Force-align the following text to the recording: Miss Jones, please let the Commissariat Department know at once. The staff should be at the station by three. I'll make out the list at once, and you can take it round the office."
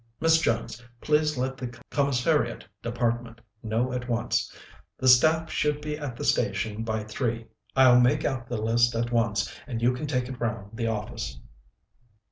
Miss 0.19 0.39
Jones, 0.41 0.81
please 0.99 1.37
let 1.37 1.57
the 1.57 1.79
Commissariat 1.91 2.65
Department 2.81 3.39
know 3.61 3.93
at 3.93 4.09
once. 4.09 4.51
The 4.97 5.07
staff 5.07 5.51
should 5.51 5.79
be 5.79 5.95
at 5.95 6.15
the 6.15 6.23
station 6.25 6.81
by 6.83 7.03
three. 7.03 7.45
I'll 7.75 8.01
make 8.01 8.25
out 8.25 8.47
the 8.49 8.57
list 8.57 8.95
at 8.95 9.11
once, 9.11 9.53
and 9.67 9.79
you 9.79 9.93
can 9.93 10.07
take 10.07 10.27
it 10.27 10.41
round 10.41 10.75
the 10.75 10.87
office." 10.87 11.39